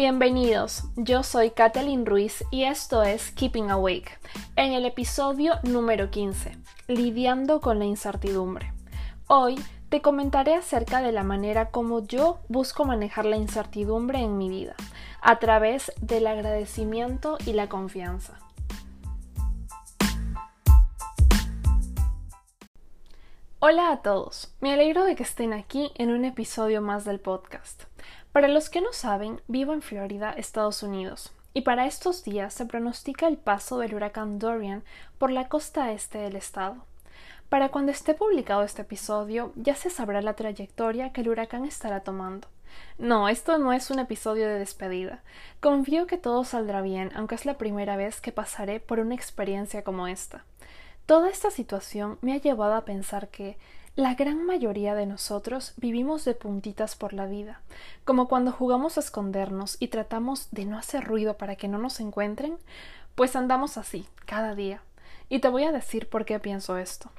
[0.00, 4.18] Bienvenidos, yo soy Kathleen Ruiz y esto es Keeping Awake,
[4.56, 6.56] en el episodio número 15,
[6.88, 8.72] Lidiando con la incertidumbre.
[9.26, 9.60] Hoy
[9.90, 14.74] te comentaré acerca de la manera como yo busco manejar la incertidumbre en mi vida,
[15.20, 18.38] a través del agradecimiento y la confianza.
[23.58, 27.82] Hola a todos, me alegro de que estén aquí en un episodio más del podcast.
[28.32, 32.64] Para los que no saben, vivo en Florida, Estados Unidos, y para estos días se
[32.64, 34.84] pronostica el paso del huracán Dorian
[35.18, 36.76] por la costa este del estado.
[37.48, 42.04] Para cuando esté publicado este episodio, ya se sabrá la trayectoria que el huracán estará
[42.04, 42.46] tomando.
[42.98, 45.24] No, esto no es un episodio de despedida.
[45.58, 49.82] Confío que todo saldrá bien, aunque es la primera vez que pasaré por una experiencia
[49.82, 50.44] como esta.
[51.06, 53.58] Toda esta situación me ha llevado a pensar que,
[54.00, 57.60] la gran mayoría de nosotros vivimos de puntitas por la vida,
[58.06, 62.00] como cuando jugamos a escondernos y tratamos de no hacer ruido para que no nos
[62.00, 62.56] encuentren,
[63.14, 64.80] pues andamos así, cada día.
[65.28, 67.10] Y te voy a decir por qué pienso esto.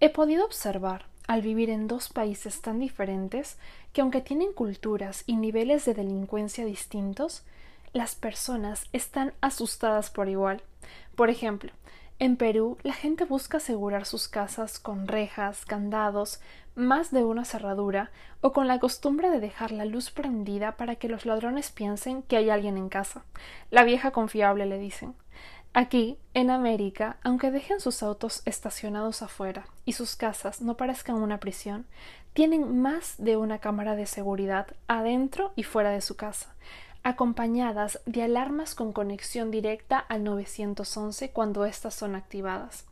[0.00, 3.56] He podido observar, al vivir en dos países tan diferentes,
[3.92, 7.44] que aunque tienen culturas y niveles de delincuencia distintos,
[7.92, 10.62] las personas están asustadas por igual.
[11.14, 11.70] Por ejemplo,
[12.24, 16.40] en Perú, la gente busca asegurar sus casas con rejas, candados,
[16.74, 21.10] más de una cerradura, o con la costumbre de dejar la luz prendida para que
[21.10, 23.24] los ladrones piensen que hay alguien en casa.
[23.70, 25.14] La vieja confiable le dicen.
[25.74, 31.40] Aquí, en América, aunque dejen sus autos estacionados afuera y sus casas no parezcan una
[31.40, 31.84] prisión,
[32.32, 36.54] tienen más de una cámara de seguridad adentro y fuera de su casa,
[37.04, 42.86] acompañadas de alarmas con conexión directa al 911 cuando éstas son activadas.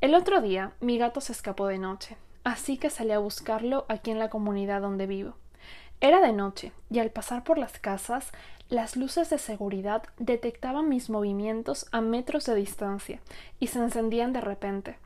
[0.00, 4.10] El otro día mi gato se escapó de noche, así que salí a buscarlo aquí
[4.10, 5.34] en la comunidad donde vivo.
[6.00, 8.32] Era de noche, y al pasar por las casas,
[8.68, 13.20] las luces de seguridad detectaban mis movimientos a metros de distancia
[13.60, 14.98] y se encendían de repente.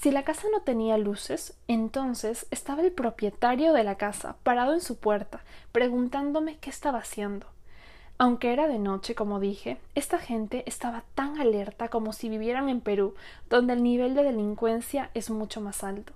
[0.00, 4.80] Si la casa no tenía luces, entonces estaba el propietario de la casa parado en
[4.80, 7.46] su puerta, preguntándome qué estaba haciendo.
[8.16, 12.80] Aunque era de noche, como dije, esta gente estaba tan alerta como si vivieran en
[12.80, 13.14] Perú,
[13.50, 16.14] donde el nivel de delincuencia es mucho más alto.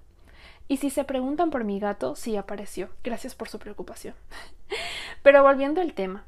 [0.66, 2.88] Y si se preguntan por mi gato, sí apareció.
[3.02, 4.14] Gracias por su preocupación.
[5.22, 6.24] Pero volviendo al tema,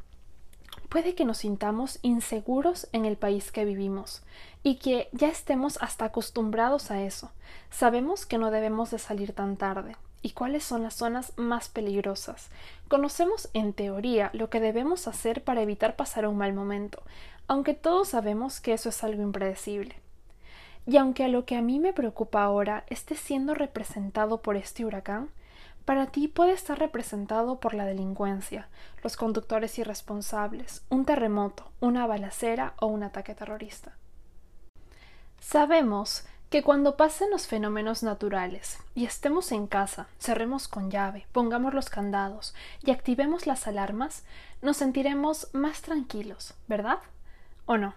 [0.88, 4.22] puede que nos sintamos inseguros en el país que vivimos
[4.62, 7.30] y que ya estemos hasta acostumbrados a eso.
[7.70, 12.48] Sabemos que no debemos de salir tan tarde, y cuáles son las zonas más peligrosas.
[12.88, 17.00] Conocemos en teoría lo que debemos hacer para evitar pasar un mal momento,
[17.46, 19.94] aunque todos sabemos que eso es algo impredecible.
[20.84, 24.84] Y aunque a lo que a mí me preocupa ahora esté siendo representado por este
[24.84, 25.30] huracán,
[25.86, 28.68] para ti puede estar representado por la delincuencia,
[29.04, 33.92] los conductores irresponsables, un terremoto, una balacera o un ataque terrorista.
[35.38, 41.72] Sabemos que cuando pasen los fenómenos naturales y estemos en casa, cerremos con llave, pongamos
[41.72, 42.52] los candados
[42.84, 44.24] y activemos las alarmas,
[44.62, 46.98] nos sentiremos más tranquilos, ¿verdad?
[47.64, 47.94] ¿O no?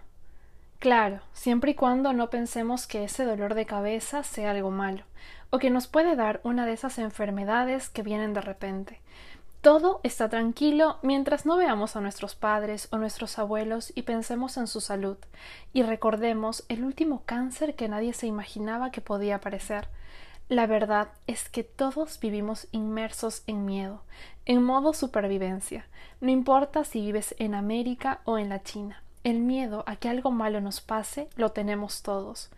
[0.78, 5.02] Claro, siempre y cuando no pensemos que ese dolor de cabeza sea algo malo,
[5.50, 9.00] o que nos puede dar una de esas enfermedades que vienen de repente,
[9.60, 14.66] todo está tranquilo mientras no veamos a nuestros padres o nuestros abuelos y pensemos en
[14.66, 15.18] su salud
[15.74, 19.88] y recordemos el último cáncer que nadie se imaginaba que podía aparecer.
[20.48, 24.02] La verdad es que todos vivimos inmersos en miedo,
[24.46, 25.86] en modo supervivencia.
[26.22, 29.02] No importa si vives en América o en la China.
[29.24, 32.50] El miedo a que algo malo nos pase lo tenemos todos.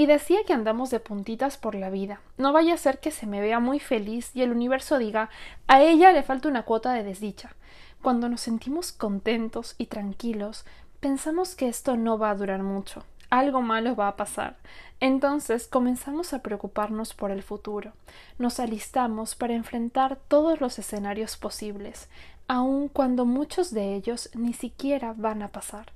[0.00, 2.22] Y decía que andamos de puntitas por la vida.
[2.38, 5.28] No vaya a ser que se me vea muy feliz y el universo diga
[5.66, 7.54] a ella le falta una cuota de desdicha.
[8.00, 10.64] Cuando nos sentimos contentos y tranquilos,
[11.00, 13.04] pensamos que esto no va a durar mucho.
[13.28, 14.56] Algo malo va a pasar.
[15.00, 17.92] Entonces comenzamos a preocuparnos por el futuro.
[18.38, 22.08] Nos alistamos para enfrentar todos los escenarios posibles,
[22.48, 25.92] aun cuando muchos de ellos ni siquiera van a pasar.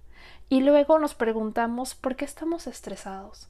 [0.51, 3.49] Y luego nos preguntamos por qué estamos estresados.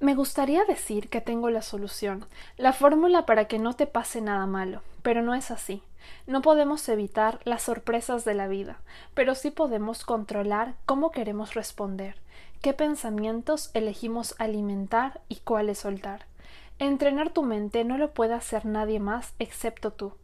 [0.00, 2.24] Me gustaría decir que tengo la solución,
[2.56, 5.82] la fórmula para que no te pase nada malo, pero no es así.
[6.26, 8.80] No podemos evitar las sorpresas de la vida,
[9.12, 12.16] pero sí podemos controlar cómo queremos responder,
[12.62, 16.24] qué pensamientos elegimos alimentar y cuáles soltar.
[16.78, 20.14] Entrenar tu mente no lo puede hacer nadie más excepto tú.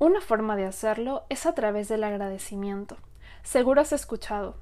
[0.00, 2.96] Una forma de hacerlo es a través del agradecimiento.
[3.44, 4.56] Seguro has escuchado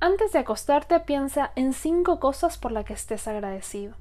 [0.00, 3.94] antes de acostarte piensa en cinco cosas por las que estés agradecido.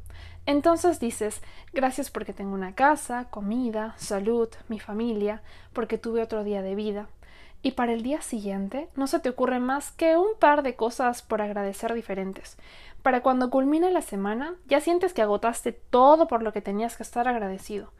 [0.45, 1.41] Entonces dices
[1.73, 5.41] gracias porque tengo una casa, comida, salud, mi familia,
[5.73, 7.07] porque tuve otro día de vida.
[7.63, 11.21] y para el día siguiente no se te ocurre más que un par de cosas
[11.21, 12.57] por agradecer diferentes.
[13.01, 17.03] Para cuando culmina la semana ya sientes que agotaste todo por lo que tenías que
[17.03, 17.91] estar agradecido.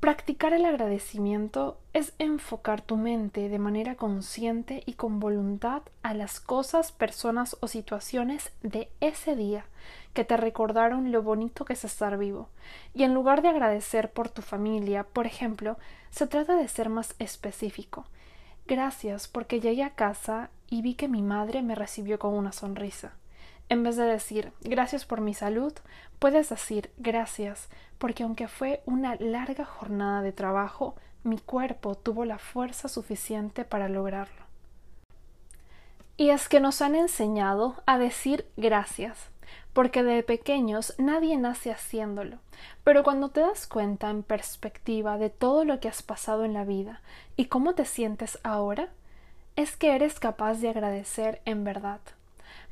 [0.00, 6.40] Practicar el agradecimiento es enfocar tu mente de manera consciente y con voluntad a las
[6.40, 9.66] cosas, personas o situaciones de ese día
[10.14, 12.48] que te recordaron lo bonito que es estar vivo.
[12.94, 15.76] Y en lugar de agradecer por tu familia, por ejemplo,
[16.08, 18.06] se trata de ser más específico.
[18.66, 23.12] Gracias porque llegué a casa y vi que mi madre me recibió con una sonrisa.
[23.70, 25.72] En vez de decir gracias por mi salud,
[26.18, 27.68] puedes decir gracias
[27.98, 33.88] porque aunque fue una larga jornada de trabajo, mi cuerpo tuvo la fuerza suficiente para
[33.88, 34.44] lograrlo.
[36.16, 39.30] Y es que nos han enseñado a decir gracias,
[39.72, 42.38] porque de pequeños nadie nace haciéndolo,
[42.82, 46.64] pero cuando te das cuenta en perspectiva de todo lo que has pasado en la
[46.64, 47.02] vida
[47.36, 48.88] y cómo te sientes ahora,
[49.54, 52.00] es que eres capaz de agradecer en verdad.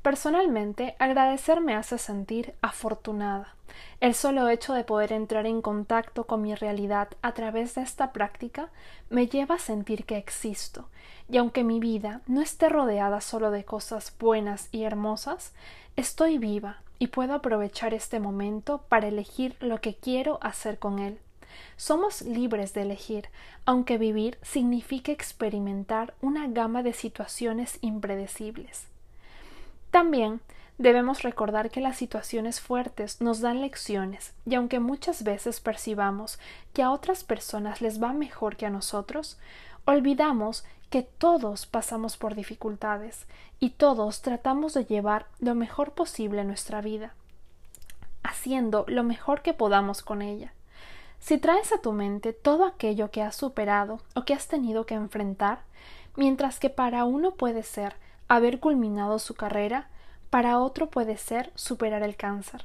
[0.03, 3.55] Personalmente, agradecer me hace sentir afortunada.
[4.01, 8.13] El solo hecho de poder entrar en contacto con mi realidad a través de esta
[8.13, 8.71] práctica
[9.11, 10.89] me lleva a sentir que existo,
[11.29, 15.53] y aunque mi vida no esté rodeada solo de cosas buenas y hermosas,
[15.97, 21.19] estoy viva y puedo aprovechar este momento para elegir lo que quiero hacer con él.
[21.77, 23.29] Somos libres de elegir,
[23.65, 28.87] aunque vivir signifique experimentar una gama de situaciones impredecibles.
[29.91, 30.41] También
[30.79, 36.39] debemos recordar que las situaciones fuertes nos dan lecciones, y aunque muchas veces percibamos
[36.73, 39.39] que a otras personas les va mejor que a nosotros,
[39.85, 43.27] olvidamos que todos pasamos por dificultades
[43.61, 47.15] y todos tratamos de llevar lo mejor posible nuestra vida,
[48.23, 50.53] haciendo lo mejor que podamos con ella.
[51.19, 54.95] Si traes a tu mente todo aquello que has superado o que has tenido que
[54.95, 55.61] enfrentar,
[56.17, 57.97] mientras que para uno puede ser
[58.29, 59.89] haber culminado su carrera,
[60.31, 62.65] para otro puede ser superar el cáncer.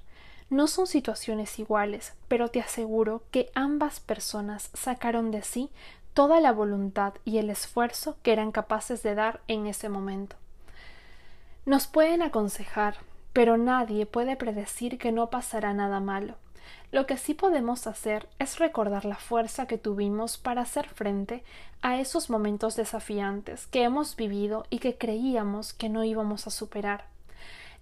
[0.50, 5.70] No son situaciones iguales, pero te aseguro que ambas personas sacaron de sí
[6.14, 10.36] toda la voluntad y el esfuerzo que eran capaces de dar en ese momento.
[11.66, 12.98] Nos pueden aconsejar,
[13.32, 16.36] pero nadie puede predecir que no pasará nada malo.
[16.92, 21.44] Lo que sí podemos hacer es recordar la fuerza que tuvimos para hacer frente
[21.82, 27.06] a esos momentos desafiantes que hemos vivido y que creíamos que no íbamos a superar.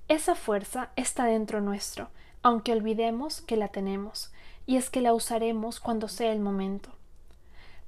[0.07, 2.09] Esa fuerza está dentro nuestro,
[2.43, 4.31] aunque olvidemos que la tenemos,
[4.65, 6.89] y es que la usaremos cuando sea el momento.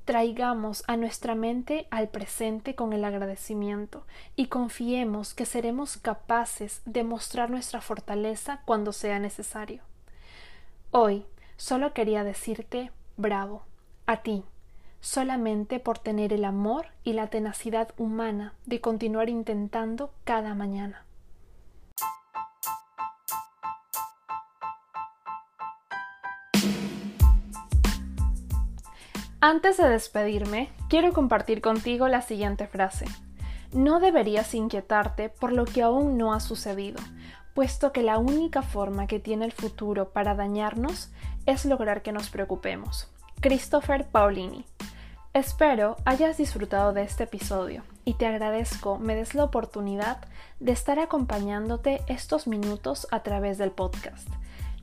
[0.05, 4.05] Traigamos a nuestra mente al presente con el agradecimiento
[4.35, 9.81] y confiemos que seremos capaces de mostrar nuestra fortaleza cuando sea necesario.
[10.95, 11.25] Hoy
[11.57, 13.63] solo quería decirte bravo,
[14.05, 14.43] a ti,
[15.01, 21.03] solamente por tener el amor y la tenacidad humana de continuar intentando cada mañana.
[29.41, 33.05] Antes de despedirme, quiero compartir contigo la siguiente frase.
[33.73, 37.01] No deberías inquietarte por lo que aún no ha sucedido,
[37.53, 41.11] puesto que la única forma que tiene el futuro para dañarnos
[41.45, 43.09] es lograr que nos preocupemos.
[43.41, 44.65] Christopher Paulini.
[45.33, 50.19] Espero hayas disfrutado de este episodio y te agradezco me des la oportunidad
[50.59, 54.27] de estar acompañándote estos minutos a través del podcast.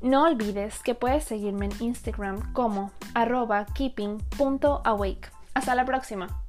[0.02, 5.30] No olvides que puedes seguirme en Instagram como arroba keeping.awake.
[5.54, 6.42] Hasta la próxima.